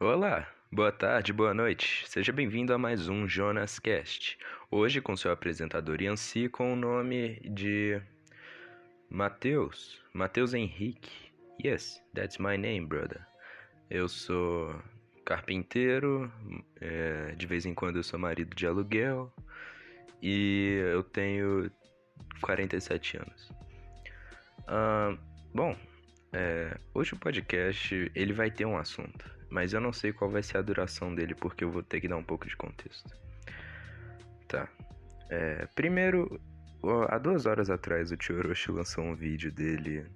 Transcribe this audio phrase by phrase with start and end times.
[0.00, 2.08] Olá, boa tarde, boa noite.
[2.08, 4.38] Seja bem-vindo a mais um Jonas Cast.
[4.70, 8.00] Hoje com seu apresentador Yancy com o nome de
[9.10, 11.10] Matheus, Matheus Henrique.
[11.60, 13.26] Yes, that's my name, brother.
[13.90, 14.72] Eu sou
[15.24, 16.32] carpinteiro,
[16.80, 19.34] é, de vez em quando eu sou marido de aluguel
[20.22, 21.68] e eu tenho
[22.40, 23.52] 47 anos.
[24.68, 25.18] Ah,
[25.52, 25.76] bom,
[26.32, 30.42] é, hoje o podcast ele vai ter um assunto, mas eu não sei qual vai
[30.42, 33.10] ser a duração dele porque eu vou ter que dar um pouco de contexto.
[34.46, 34.68] Tá.
[35.30, 36.40] É, primeiro,
[37.08, 40.06] há duas horas atrás o Tio Orochi lançou um vídeo dele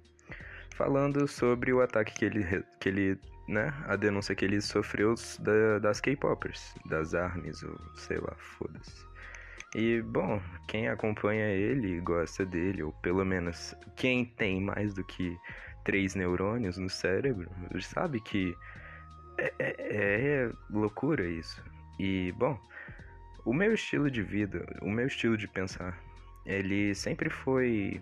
[0.75, 5.79] falando sobre o ataque que ele, que ele né, a denúncia que ele sofreu da,
[5.79, 9.05] das K-popers, das armas, ou sei lá, foda-se.
[9.75, 15.35] E, bom, quem acompanha ele gosta dele, ou pelo menos quem tem mais do que
[15.83, 17.49] três neurônios no cérebro,
[17.81, 18.55] sabe que
[19.37, 21.63] é, é, é loucura isso.
[21.99, 22.59] E, bom,
[23.45, 26.01] o meu estilo de vida, o meu estilo de pensar,
[26.45, 28.01] ele sempre foi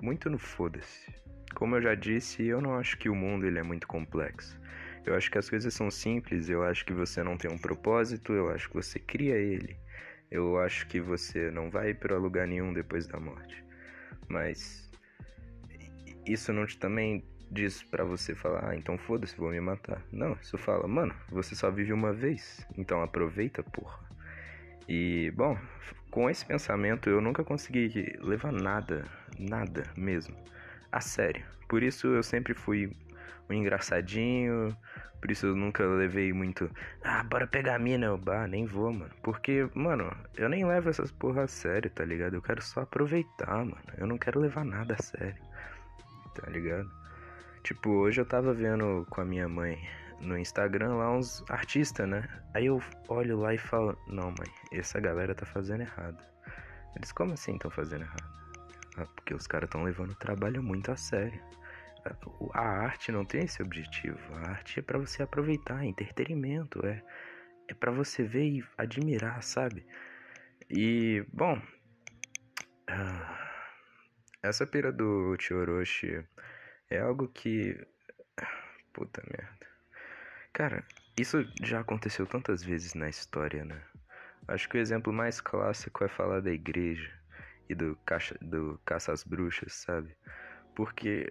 [0.00, 1.14] muito no foda-se.
[1.54, 4.58] Como eu já disse, eu não acho que o mundo ele é muito complexo.
[5.04, 8.32] Eu acho que as coisas são simples, eu acho que você não tem um propósito,
[8.32, 9.76] eu acho que você cria ele.
[10.30, 13.64] Eu acho que você não vai para lugar nenhum depois da morte.
[14.28, 14.90] Mas
[16.26, 20.00] isso não te também diz para você falar, ah, então foda-se, vou me matar.
[20.12, 23.98] Não, isso fala, mano, você só vive uma vez, então aproveita, porra.
[24.88, 25.58] E, bom,
[26.10, 29.04] com esse pensamento eu nunca consegui levar nada,
[29.38, 30.36] nada mesmo,
[30.90, 31.44] a sério.
[31.68, 32.96] Por isso eu sempre fui
[33.48, 34.76] um engraçadinho,
[35.20, 36.70] por isso eu nunca levei muito.
[37.02, 39.10] Ah, bora pegar a mina, eu bah, nem vou, mano.
[39.22, 42.34] Porque, mano, eu nem levo essas porra a sério, tá ligado?
[42.34, 43.76] Eu quero só aproveitar, mano.
[43.98, 45.42] Eu não quero levar nada a sério,
[46.34, 46.99] tá ligado?
[47.62, 49.78] Tipo, hoje eu tava vendo com a minha mãe
[50.20, 52.28] no Instagram lá uns artistas, né?
[52.54, 56.22] Aí eu olho lá e falo: Não, mãe, essa galera tá fazendo errado.
[56.96, 58.40] Eles, como assim estão fazendo errado?
[58.96, 61.40] Ah, porque os caras estão levando o trabalho muito a sério.
[62.54, 64.18] A arte não tem esse objetivo.
[64.34, 67.02] A arte é para você aproveitar, é entretenimento, é,
[67.68, 69.86] é para você ver e admirar, sabe?
[70.68, 71.60] E, bom,
[72.88, 73.50] ah,
[74.42, 76.24] essa pira do Chioroshi
[76.90, 77.78] é algo que.
[78.92, 79.66] Puta merda.
[80.52, 80.84] Cara,
[81.16, 83.80] isso já aconteceu tantas vezes na história, né?
[84.48, 87.12] Acho que o exemplo mais clássico é falar da igreja
[87.68, 90.16] e do, caixa, do caça às bruxas, sabe?
[90.74, 91.30] Porque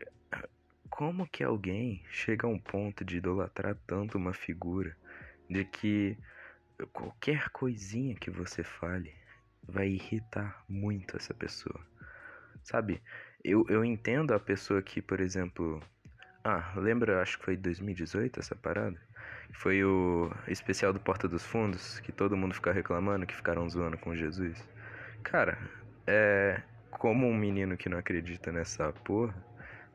[0.89, 4.95] como que alguém chega a um ponto de idolatrar tanto uma figura
[5.49, 6.17] de que
[6.93, 9.13] qualquer coisinha que você fale
[9.63, 11.85] vai irritar muito essa pessoa?
[12.63, 13.01] Sabe?
[13.43, 15.81] Eu, eu entendo a pessoa que, por exemplo.
[16.43, 18.99] Ah, lembra, acho que foi 2018 essa parada?
[19.53, 23.97] Foi o especial do Porta dos Fundos, que todo mundo fica reclamando que ficaram zoando
[23.97, 24.67] com Jesus.
[25.23, 25.57] Cara,
[26.07, 26.61] é.
[26.91, 29.33] Como um menino que não acredita nessa porra,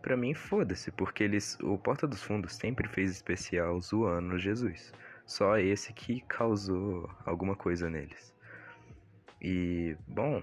[0.04, 1.58] Pra mim, foda-se, porque eles.
[1.62, 4.92] O Porta dos Fundos sempre fez especial zoando Jesus.
[5.24, 8.34] Só esse que causou alguma coisa neles.
[9.40, 10.42] E, bom,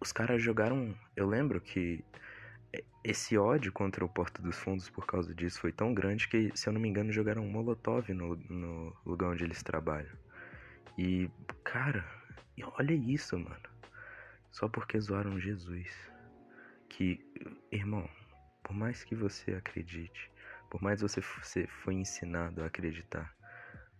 [0.00, 0.94] os caras jogaram.
[1.16, 2.04] Eu lembro que
[3.02, 6.68] esse ódio contra o Porta dos Fundos por causa disso foi tão grande que, se
[6.68, 10.14] eu não me engano, jogaram um molotov no, no lugar onde eles trabalham.
[10.96, 11.30] E,
[11.64, 12.04] cara,
[12.78, 13.68] olha isso, mano.
[14.50, 15.88] Só porque zoaram Jesus.
[16.88, 17.20] Que,
[17.70, 18.08] irmão,
[18.62, 20.30] por mais que você acredite,
[20.70, 23.34] por mais você, você foi ensinado a acreditar,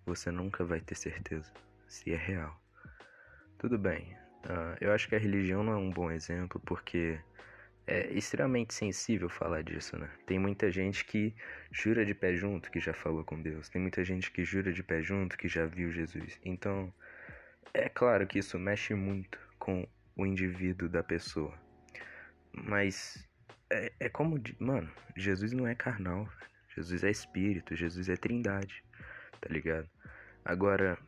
[0.04, 1.52] você nunca vai ter certeza
[1.86, 2.60] se é real.
[3.58, 7.18] Tudo bem, uh, eu acho que a religião não é um bom exemplo porque
[7.86, 10.10] é extremamente sensível falar disso, né?
[10.26, 11.34] Tem muita gente que
[11.70, 14.82] jura de pé junto que já falou com Deus, tem muita gente que jura de
[14.82, 16.38] pé junto que já viu Jesus.
[16.44, 16.92] Então,
[17.72, 21.54] é claro que isso mexe muito com o indivíduo da pessoa.
[22.52, 23.26] Mas
[23.70, 24.40] é, é como.
[24.58, 26.28] Mano, Jesus não é carnal.
[26.74, 27.74] Jesus é espírito.
[27.74, 28.84] Jesus é trindade.
[29.40, 29.88] Tá ligado?
[30.44, 30.98] Agora.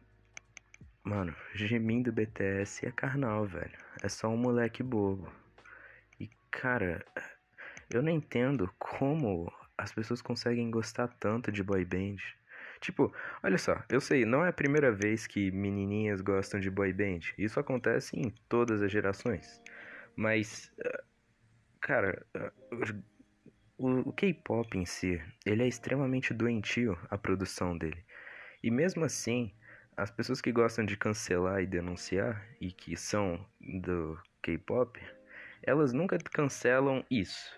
[1.03, 3.77] Mano, gemindo BTS é carnal, velho.
[4.03, 5.33] É só um moleque bobo.
[6.19, 7.05] E, cara.
[7.93, 12.19] Eu não entendo como as pessoas conseguem gostar tanto de boy band.
[12.81, 13.13] Tipo,
[13.43, 17.21] olha só, eu sei, não é a primeira vez que menininhas gostam de boy band.
[17.37, 19.61] Isso acontece em todas as gerações.
[20.15, 20.73] Mas
[21.81, 22.25] Cara,
[23.79, 28.05] o, o K-pop em si, ele é extremamente doentio a produção dele.
[28.63, 29.53] E mesmo assim,
[29.97, 35.01] as pessoas que gostam de cancelar e denunciar e que são do K-pop,
[35.63, 37.51] elas nunca cancelam isso.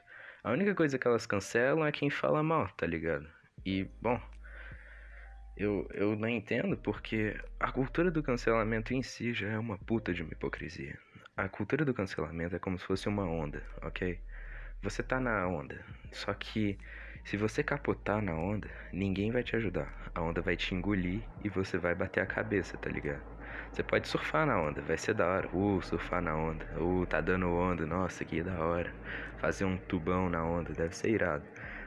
[0.45, 3.29] A única coisa que elas cancelam é quem fala mal, tá ligado?
[3.65, 4.21] E, bom,
[5.57, 10.13] Eu, eu não entendo porque a cultura do cancelamento em si já é uma puta
[10.15, 10.99] de uma hipocrisia.
[11.37, 14.19] A cultura do cancelamento é como se fosse uma onda, ok?
[14.83, 16.79] Você tá na onda, só que
[17.25, 19.93] se você capotar na onda, ninguém vai te ajudar.
[20.15, 23.23] A onda vai te engolir e você vai bater a cabeça, tá ligado?
[23.73, 25.49] Você pode surfar na onda, vai ser da hora.
[25.57, 26.67] Uh, surfar na onda.
[26.79, 28.93] Uh, tá dando onda, nossa, que da hora.
[29.39, 31.45] Fazer um tubão na onda, deve ser irado.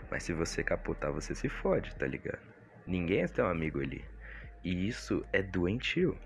[0.10, 2.42] Mas se você capotar, você se fode, tá ligado?
[2.88, 4.04] Ninguém é teu amigo ali.
[4.64, 6.18] E isso é doentio.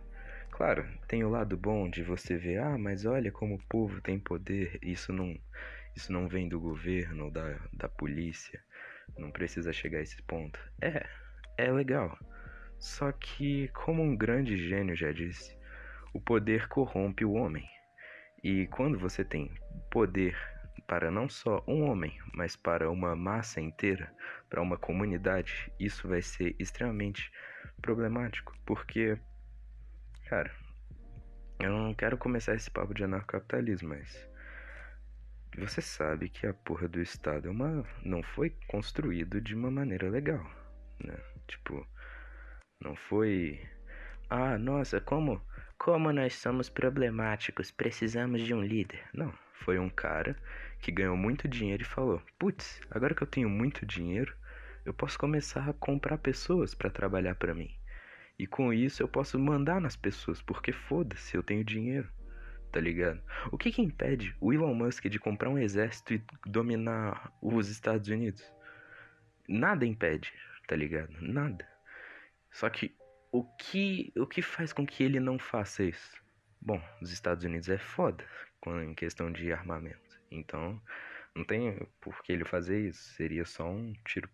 [0.51, 4.19] Claro, tem o lado bom de você ver, ah, mas olha como o povo tem
[4.19, 5.37] poder, isso não,
[5.95, 8.61] isso não vem do governo ou da, da polícia,
[9.17, 10.59] não precisa chegar a esse ponto.
[10.81, 11.05] É,
[11.57, 12.17] é legal.
[12.79, 15.57] Só que, como um grande gênio já disse,
[16.13, 17.67] o poder corrompe o homem.
[18.43, 19.51] E quando você tem
[19.91, 20.37] poder
[20.87, 24.11] para não só um homem, mas para uma massa inteira,
[24.49, 27.31] para uma comunidade, isso vai ser extremamente
[27.81, 29.19] problemático, porque,
[30.27, 30.51] cara,
[31.59, 34.28] eu não quero começar esse papo de anarcocapitalismo, mas
[35.57, 40.09] você sabe que a porra do Estado é uma, não foi construído de uma maneira
[40.09, 40.45] legal,
[41.03, 41.17] né?
[41.47, 41.85] Tipo,
[42.81, 43.59] não foi.
[44.29, 45.41] Ah, nossa, como,
[45.77, 49.03] como nós somos problemáticos, precisamos de um líder.
[49.13, 50.37] Não, foi um cara
[50.79, 54.35] que ganhou muito dinheiro e falou: Putz, agora que eu tenho muito dinheiro,
[54.85, 57.73] eu posso começar a comprar pessoas para trabalhar para mim.
[58.37, 62.07] E com isso eu posso mandar nas pessoas, porque foda-se, eu tenho dinheiro.
[62.71, 63.21] Tá ligado?
[63.51, 68.07] O que que impede o Elon Musk de comprar um exército e dominar os Estados
[68.09, 68.43] Unidos?
[69.47, 70.31] Nada impede,
[70.67, 71.11] tá ligado?
[71.19, 71.67] Nada.
[72.51, 72.95] Só que
[73.31, 76.21] o que, o que faz com que ele não faça isso?
[76.61, 78.23] Bom, os Estados Unidos é foda
[78.83, 80.19] em questão de armamento.
[80.29, 80.79] Então,
[81.35, 83.01] não tem por que ele fazer isso.
[83.15, 84.29] Seria só um tiro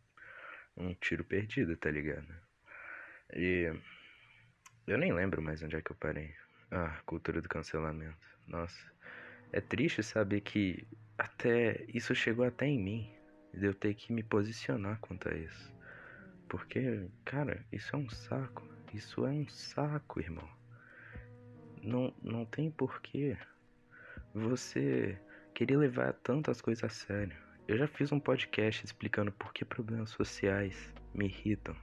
[0.77, 2.27] um tiro perdido, tá ligado?
[3.33, 3.73] E
[4.87, 6.35] eu nem lembro mais onde é que eu parei.
[6.71, 8.17] Ah, cultura do cancelamento.
[8.47, 8.79] Nossa,
[9.51, 13.11] é triste saber que até isso chegou até em mim,
[13.53, 15.73] de eu ter que me posicionar quanto a isso.
[16.49, 18.67] Porque, cara, isso é um saco.
[18.93, 20.47] Isso é um saco, irmão.
[21.81, 23.37] Não, não tem porquê
[24.33, 25.19] você
[25.53, 27.37] querer levar tantas coisas a sério.
[27.67, 31.75] Eu já fiz um podcast explicando por que problemas sociais me irritam.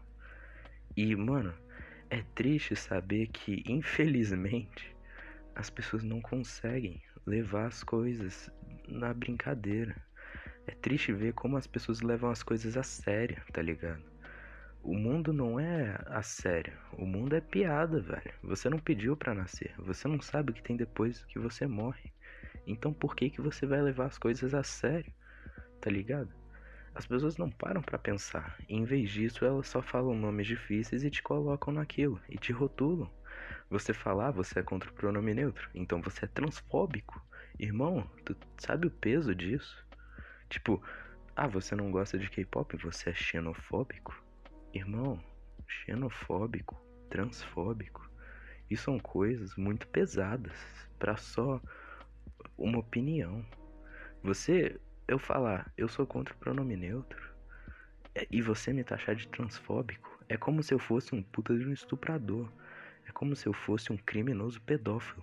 [0.97, 1.55] E, mano,
[2.13, 4.95] é triste saber que, infelizmente,
[5.55, 8.51] as pessoas não conseguem levar as coisas
[8.87, 9.97] na brincadeira.
[10.67, 14.03] É triste ver como as pessoas levam as coisas a sério, tá ligado?
[14.83, 16.75] O mundo não é a sério.
[16.99, 18.35] O mundo é piada, velho.
[18.43, 19.73] Você não pediu para nascer.
[19.79, 22.13] Você não sabe o que tem depois que você morre.
[22.67, 25.11] Então por que que você vai levar as coisas a sério?
[25.81, 26.42] Tá ligado?
[26.95, 28.57] As pessoas não param para pensar.
[28.69, 33.11] Em vez disso, elas só falam nomes difíceis e te colocam naquilo e te rotulam.
[33.71, 37.25] Você falar, você é contra o pronome neutro, então você é transfóbico.
[37.59, 39.85] Irmão, tu sabe o peso disso?
[40.51, 40.83] Tipo,
[41.35, 44.15] ah, você não gosta de K-pop, você é xenofóbico?
[44.75, 45.19] Irmão,
[45.67, 46.79] xenofóbico,
[47.09, 48.11] transfóbico,
[48.73, 50.55] isso são coisas muito pesadas
[50.99, 51.61] para só
[52.57, 53.45] uma opinião.
[54.23, 57.33] Você, eu falar, eu sou contra o pronome neutro,
[58.15, 61.67] é, e você me taxar de transfóbico, é como se eu fosse um puta de
[61.67, 62.51] um estuprador.
[63.07, 65.23] É como se eu fosse um criminoso pedófilo.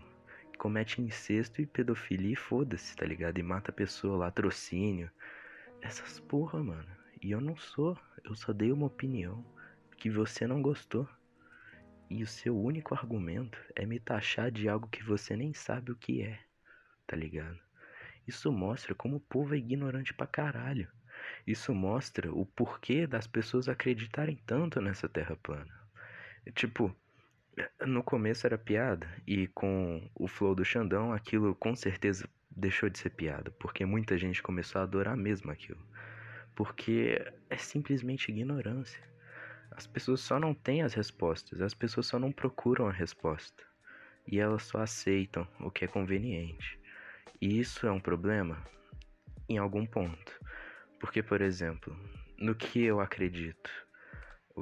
[0.51, 3.38] Que comete incesto e pedofilia e foda-se, tá ligado?
[3.38, 5.09] E mata pessoa, latrocínio.
[5.81, 6.88] Essas porra, mano.
[7.21, 7.98] E eu não sou.
[8.24, 9.45] Eu só dei uma opinião
[9.98, 11.07] que você não gostou.
[12.09, 15.95] E o seu único argumento é me taxar de algo que você nem sabe o
[15.95, 16.39] que é,
[17.05, 17.59] tá ligado?
[18.29, 20.88] Isso mostra como o povo é ignorante pra caralho.
[21.45, 25.74] Isso mostra o porquê das pessoas acreditarem tanto nessa terra plana.
[26.53, 26.95] Tipo,
[27.86, 32.98] no começo era piada e com o flow do Xandão aquilo com certeza deixou de
[32.98, 35.83] ser piada, porque muita gente começou a adorar mesmo aquilo
[36.59, 39.01] porque é simplesmente ignorância.
[39.71, 43.63] As pessoas só não têm as respostas, as pessoas só não procuram a resposta
[44.27, 46.78] e elas só aceitam o que é conveniente.
[47.41, 48.62] E isso é um problema
[49.48, 50.39] em algum ponto,
[51.00, 51.98] porque, por exemplo,
[52.38, 53.72] no que eu acredito,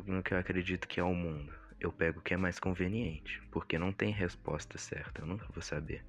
[0.06, 3.42] no que eu acredito que é o mundo, eu pego o que é mais conveniente,
[3.52, 6.06] porque não tem resposta certa, eu nunca vou saber.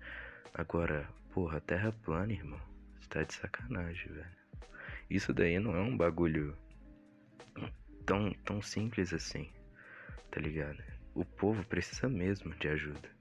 [0.52, 2.60] Agora, porra, terra plana, irmão,
[3.00, 4.38] você tá de sacanagem, velho.
[5.08, 6.54] Isso daí não é um bagulho
[8.04, 9.50] tão, tão simples assim,
[10.30, 10.82] tá ligado?
[11.14, 13.17] O povo precisa mesmo de ajuda.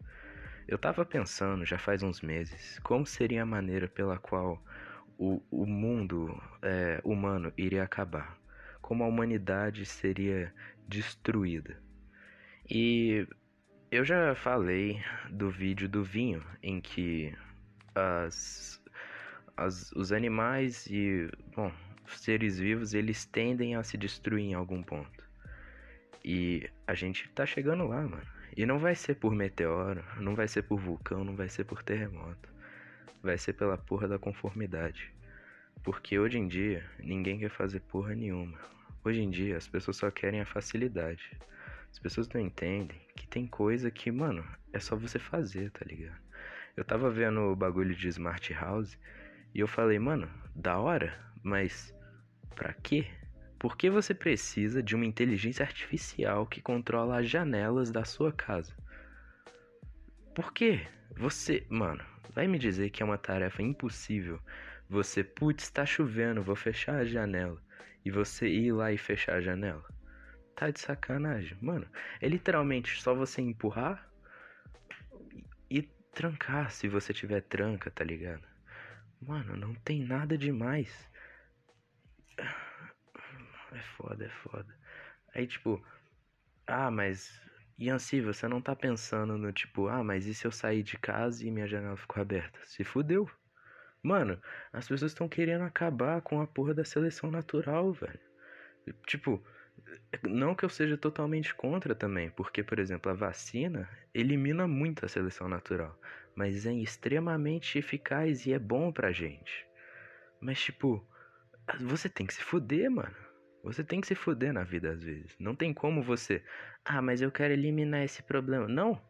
[0.67, 4.61] Eu tava pensando já faz uns meses como seria a maneira pela qual
[5.17, 8.37] o, o mundo é, humano iria acabar,
[8.81, 10.53] como a humanidade seria
[10.87, 11.81] destruída,
[12.69, 13.27] E
[13.91, 17.33] eu já falei do vídeo do vinho em que
[17.95, 18.81] as,
[19.55, 21.71] as, os animais e, bom,
[22.05, 25.23] os seres vivos, eles tendem a se destruir em algum ponto.
[26.23, 28.36] E a gente tá chegando lá, mano.
[28.57, 31.83] E não vai ser por meteoro, não vai ser por vulcão, não vai ser por
[31.83, 32.49] terremoto.
[33.21, 35.13] Vai ser pela porra da conformidade.
[35.83, 38.57] Porque hoje em dia, ninguém quer fazer porra nenhuma.
[39.05, 41.37] Hoje em dia, as pessoas só querem a facilidade.
[41.91, 46.19] As pessoas não entendem que tem coisa que, mano, é só você fazer, tá ligado?
[46.75, 48.97] Eu tava vendo o bagulho de Smart House
[49.53, 51.93] e eu falei, mano, da hora, mas
[52.55, 53.05] pra quê?
[53.59, 58.75] Por que você precisa de uma inteligência artificial que controla as janelas da sua casa?
[60.35, 60.85] Por quê?
[61.15, 64.39] Você, mano, vai me dizer que é uma tarefa impossível.
[64.87, 67.59] Você, putz, tá chovendo, vou fechar a janela.
[68.05, 69.83] E você ir lá e fechar a janela?
[70.55, 71.57] Tá de sacanagem.
[71.59, 71.87] Mano,
[72.21, 74.07] é literalmente só você empurrar
[75.69, 75.81] e
[76.13, 78.43] trancar se você tiver tranca, tá ligado?
[79.19, 81.09] Mano, não tem nada demais.
[83.71, 84.75] É foda, é foda.
[85.33, 85.83] Aí, tipo,
[86.65, 87.31] ah, mas.
[87.79, 91.45] Yancy, você não tá pensando no tipo, ah, mas e se eu sair de casa
[91.45, 92.59] e minha janela ficou aberta?
[92.65, 93.29] Se fudeu.
[94.01, 94.41] Mano,
[94.73, 98.19] as pessoas estão querendo acabar com a porra da seleção natural, velho.
[99.05, 99.43] Tipo,
[100.23, 105.09] não que eu seja totalmente contra também, porque, por exemplo, a vacina elimina muito a
[105.09, 105.99] seleção natural,
[106.35, 109.67] mas é extremamente eficaz e é bom pra gente.
[110.39, 111.05] Mas, tipo,
[111.81, 113.26] você tem que se fuder, mano.
[113.67, 115.35] Você tem que se fuder na vida às vezes.
[115.37, 116.41] Não tem como você.
[116.85, 118.67] Ah, mas eu quero eliminar esse problema.
[118.67, 119.01] Não.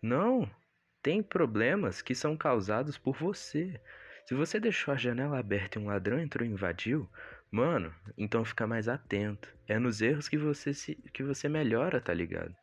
[0.00, 0.48] Não.
[1.02, 3.80] Tem problemas que são causados por você.
[4.26, 7.08] Se você deixou a janela aberta e um ladrão entrou e invadiu,
[7.50, 9.52] mano, então fica mais atento.
[9.66, 12.54] É nos erros que você se que você melhora, tá ligado?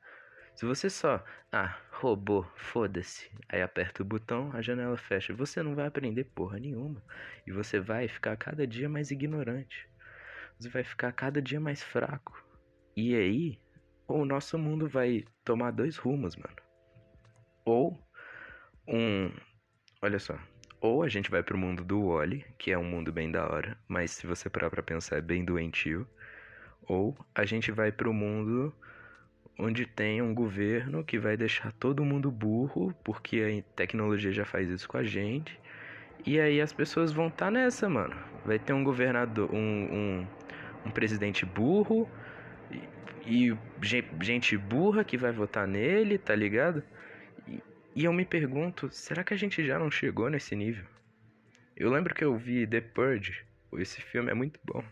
[0.56, 5.76] Se você só, ah, roubou, foda-se, aí aperta o botão, a janela fecha, você não
[5.76, 7.04] vai aprender porra nenhuma.
[7.46, 9.88] E você vai ficar cada dia mais ignorante.
[10.60, 12.44] Vai ficar cada dia mais fraco.
[12.96, 13.60] E aí,
[14.08, 16.56] o nosso mundo vai tomar dois rumos, mano.
[17.66, 18.00] Ou
[18.88, 19.30] um,
[20.02, 20.38] olha só,
[20.80, 23.78] ou a gente vai pro mundo do Wally, que é um mundo bem da hora,
[23.88, 26.08] mas se você parar pra pensar é bem doentio.
[26.84, 28.74] Ou a gente vai pro mundo
[29.60, 34.70] onde tem um governo que vai deixar todo mundo burro, porque a tecnologia já faz
[34.70, 35.60] isso com a gente.
[36.26, 38.16] E aí as pessoas vão estar tá nessa, mano.
[38.46, 40.28] Vai ter um governador, um, um,
[40.86, 42.10] um presidente burro
[43.26, 43.58] e, e,
[44.22, 46.84] gente burra que vai votar nele, tá ligado?
[47.48, 47.62] E,
[47.96, 50.86] e eu me pergunto, será que a gente já não chegou nesse nível?
[51.76, 54.84] Eu lembro que eu vi The Purge, esse filme é muito bom.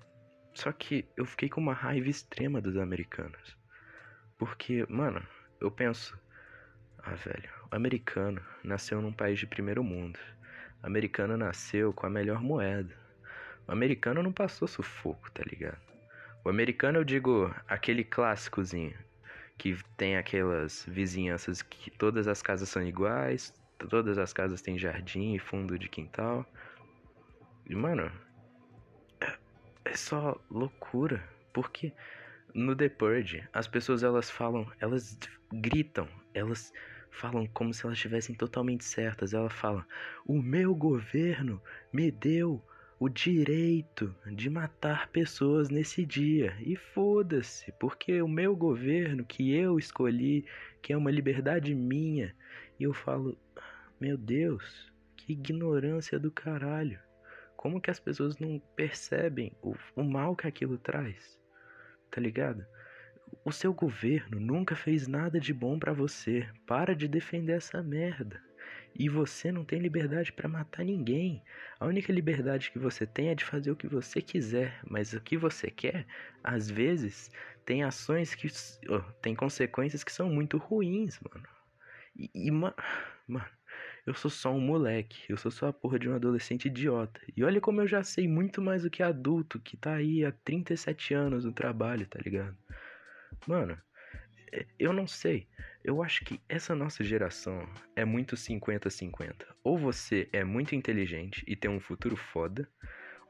[0.53, 3.57] Só que eu fiquei com uma raiva extrema dos americanos.
[4.37, 5.21] Porque, mano,
[5.59, 6.17] eu penso,
[6.99, 10.19] ah, velho, o americano nasceu num país de primeiro mundo.
[10.83, 12.95] O americano nasceu com a melhor moeda.
[13.67, 15.81] O americano não passou sufoco, tá ligado?
[16.43, 18.95] O americano, eu digo, aquele clássicozinho
[19.57, 23.53] que tem aquelas vizinhanças que todas as casas são iguais,
[23.89, 26.45] todas as casas têm jardim e fundo de quintal.
[27.65, 28.11] E, mano,
[29.85, 31.91] é, só loucura, porque
[32.53, 35.17] no The Purge as pessoas elas falam, elas
[35.51, 36.71] gritam, elas
[37.09, 39.33] falam como se elas estivessem totalmente certas.
[39.33, 39.87] Ela fala:
[40.25, 42.63] "O meu governo me deu
[42.97, 46.55] o direito de matar pessoas nesse dia.
[46.61, 50.45] E foda-se, porque o meu governo que eu escolhi,
[50.81, 52.33] que é uma liberdade minha,
[52.79, 53.37] e eu falo,
[53.99, 56.99] meu Deus, que ignorância do caralho.
[57.55, 61.39] Como que as pessoas não percebem o, o mal que aquilo traz?
[62.11, 62.65] Tá ligado?
[63.43, 66.47] O seu governo nunca fez nada de bom para você.
[66.65, 68.41] Para de defender essa merda.
[68.97, 71.43] E você não tem liberdade para matar ninguém.
[71.79, 75.19] A única liberdade que você tem é de fazer o que você quiser, mas o
[75.19, 76.07] que você quer,
[76.41, 77.29] às vezes,
[77.65, 78.47] tem ações que
[78.89, 81.45] oh, tem consequências que são muito ruins, mano.
[82.15, 82.75] E, e mano,
[84.05, 87.19] eu sou só um moleque, eu sou só a porra de um adolescente idiota.
[87.35, 90.31] E olha como eu já sei muito mais do que adulto que tá aí há
[90.31, 92.57] 37 anos no trabalho, tá ligado?
[93.47, 93.77] Mano,
[94.77, 95.47] eu não sei.
[95.83, 99.45] Eu acho que essa nossa geração é muito 50-50.
[99.63, 102.67] Ou você é muito inteligente e tem um futuro foda,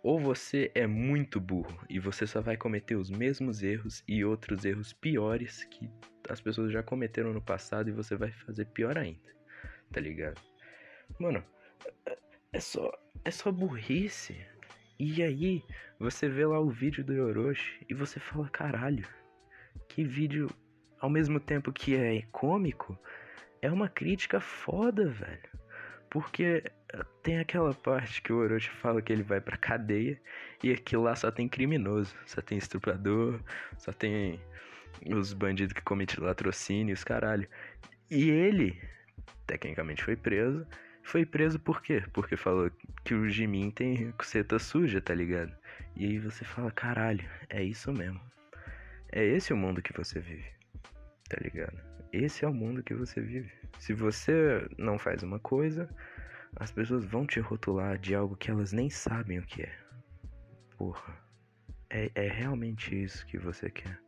[0.04, 4.64] ou você é muito burro e você só vai cometer os mesmos erros e outros
[4.64, 5.90] erros piores que
[6.30, 9.34] as pessoas já cometeram no passado e você vai fazer pior ainda.
[9.92, 10.40] Tá ligado?
[11.20, 11.44] Mano,
[12.54, 12.92] é só
[13.24, 14.36] é só burrice.
[15.00, 15.64] E aí,
[16.00, 19.06] você vê lá o vídeo do Orochi e você fala, caralho,
[19.90, 20.48] que vídeo
[21.00, 22.98] ao mesmo tempo que é cômico,
[23.62, 25.50] é uma crítica foda, velho.
[26.10, 26.64] Porque
[27.22, 30.20] tem aquela parte que o Orochi fala que ele vai pra cadeia
[30.64, 33.40] e aqui lá só tem criminoso, só tem estuprador,
[33.78, 34.40] só tem
[35.14, 37.48] os bandidos que cometem latrocínios, caralho.
[38.10, 38.80] E ele,
[39.46, 40.66] tecnicamente, foi preso.
[41.04, 42.04] Foi preso por quê?
[42.14, 42.72] Porque falou
[43.04, 45.56] que o Jimin tem coceta suja, tá ligado?
[45.96, 48.20] E aí você fala, caralho, é isso mesmo.
[49.12, 50.46] É esse o mundo que você vive,
[51.30, 51.78] tá ligado?
[52.12, 53.52] Esse é o mundo que você vive.
[53.80, 55.90] Se você não faz uma coisa,
[56.56, 59.76] as pessoas vão te rotular de algo que elas nem sabem o que é.
[60.78, 61.14] Porra.
[61.90, 64.00] É, é realmente isso que você quer.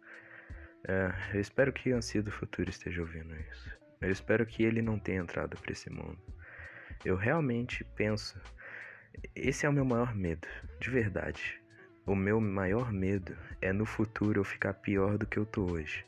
[0.88, 3.78] É, eu espero que o Ansia do Futuro esteja ouvindo isso.
[4.00, 6.20] Eu espero que ele não tenha entrado para esse mundo.
[7.04, 8.40] Eu realmente penso.
[9.36, 10.48] Esse é o meu maior medo,
[10.80, 11.62] de verdade.
[12.06, 16.06] O meu maior medo é no futuro eu ficar pior do que eu tô hoje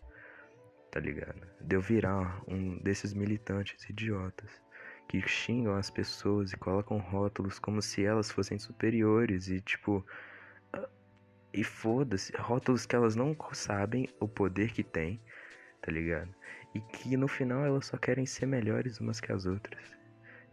[0.91, 1.47] tá ligado?
[1.61, 4.61] De eu virar um desses militantes idiotas
[5.07, 10.05] que xingam as pessoas e colocam rótulos como se elas fossem superiores e tipo.
[11.51, 15.19] E foda-se, rótulos que elas não sabem o poder que tem,
[15.81, 16.29] tá ligado?
[16.75, 19.97] E que no final elas só querem ser melhores umas que as outras.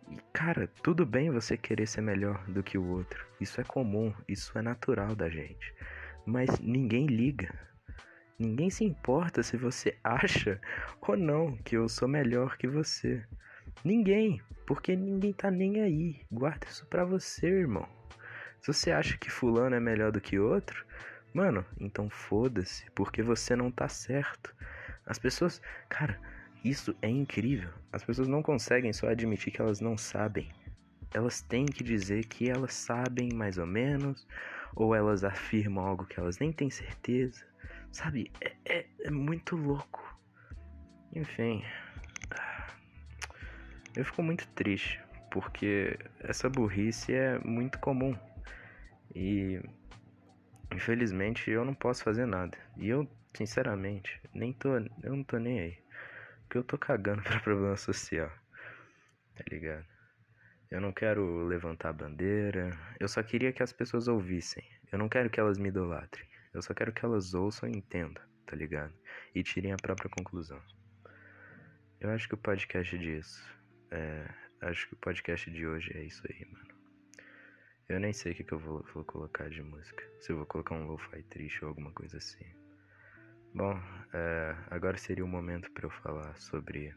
[0.08, 3.26] E cara, tudo bem você querer ser melhor do que o outro.
[3.38, 5.74] Isso é comum, isso é natural da gente.
[6.24, 7.54] Mas ninguém liga,
[8.38, 10.60] Ninguém se importa se você acha
[11.00, 13.24] ou não que eu sou melhor que você.
[13.82, 16.20] Ninguém, porque ninguém tá nem aí.
[16.30, 17.88] Guarda isso pra você, irmão.
[18.60, 20.84] Se você acha que fulano é melhor do que outro,
[21.32, 24.54] mano, então foda-se, porque você não tá certo.
[25.06, 26.20] As pessoas, cara,
[26.62, 27.70] isso é incrível.
[27.90, 30.50] As pessoas não conseguem só admitir que elas não sabem.
[31.14, 34.26] Elas têm que dizer que elas sabem mais ou menos,
[34.74, 37.46] ou elas afirmam algo que elas nem têm certeza.
[37.92, 38.30] Sabe?
[38.40, 40.18] É, é, é muito louco.
[41.14, 41.64] Enfim.
[43.94, 45.00] Eu fico muito triste.
[45.30, 48.16] Porque essa burrice é muito comum.
[49.14, 49.60] E.
[50.74, 52.56] Infelizmente eu não posso fazer nada.
[52.76, 54.76] E eu, sinceramente, nem tô.
[54.76, 55.78] Eu não tô nem aí.
[56.42, 58.30] Porque eu tô cagando pra problema social.
[59.34, 59.84] Tá ligado?
[60.70, 62.76] Eu não quero levantar bandeira.
[62.98, 64.64] Eu só queria que as pessoas ouvissem.
[64.90, 66.26] Eu não quero que elas me idolatrem.
[66.56, 68.90] Eu só quero que elas ouçam e entendam, tá ligado?
[69.34, 70.58] E tirem a própria conclusão.
[72.00, 73.44] Eu acho que o podcast disso.
[73.90, 74.26] É,
[74.62, 76.74] acho que o podcast de hoje é isso aí, mano.
[77.90, 80.02] Eu nem sei o que, que eu vou, vou colocar de música.
[80.18, 82.46] Se eu vou colocar um lo-fi triste ou alguma coisa assim.
[83.54, 83.78] Bom,
[84.14, 86.96] é, agora seria o momento para eu falar sobre.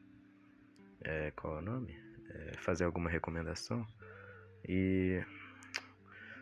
[1.02, 2.02] É, qual é o nome?
[2.30, 3.86] É, fazer alguma recomendação.
[4.66, 5.22] E.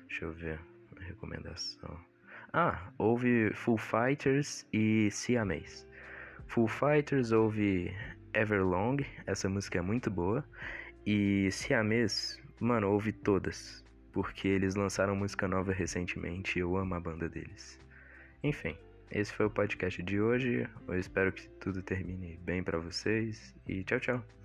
[0.07, 0.59] Deixa eu ver.
[0.99, 1.99] Recomendação.
[2.53, 5.85] Ah, houve Full Fighters e Siamese.
[6.47, 7.93] Full Fighters houve
[8.33, 10.43] Everlong, essa música é muito boa.
[11.05, 13.83] E Siamese, mano, houve todas.
[14.11, 17.79] Porque eles lançaram música nova recentemente e eu amo a banda deles.
[18.43, 18.75] Enfim,
[19.11, 20.67] esse foi o podcast de hoje.
[20.87, 24.36] Eu espero que tudo termine bem para vocês e tchau, tchau.